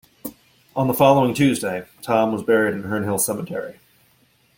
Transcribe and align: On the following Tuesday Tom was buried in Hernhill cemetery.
On 0.75 0.87
the 0.87 0.95
following 0.95 1.35
Tuesday 1.35 1.85
Tom 2.01 2.31
was 2.31 2.41
buried 2.41 2.73
in 2.73 2.85
Hernhill 2.85 3.19
cemetery. 3.19 3.79